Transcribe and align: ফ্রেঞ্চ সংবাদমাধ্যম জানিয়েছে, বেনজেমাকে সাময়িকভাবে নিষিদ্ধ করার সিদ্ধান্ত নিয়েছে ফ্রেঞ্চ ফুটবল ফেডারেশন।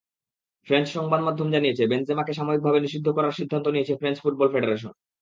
ফ্রেঞ্চ 0.67 0.87
সংবাদমাধ্যম 0.89 1.47
জানিয়েছে, 1.51 1.83
বেনজেমাকে 1.91 2.33
সাময়িকভাবে 2.33 2.79
নিষিদ্ধ 2.81 3.07
করার 3.09 3.37
সিদ্ধান্ত 3.39 3.65
নিয়েছে 3.67 3.93
ফ্রেঞ্চ 3.95 4.17
ফুটবল 4.23 4.47
ফেডারেশন। 4.53 4.93